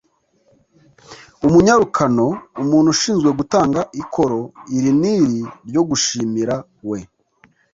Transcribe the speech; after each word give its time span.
umunyarukano: 1.47 2.25
umuntu 2.63 2.87
ushinzwe 2.95 3.29
gutanga 3.39 3.79
ikoro 4.01 4.39
iri 4.77 4.91
n’iri 5.01 5.41
ryo 5.67 5.81
gushimira 5.89 6.55
(we 6.89 6.99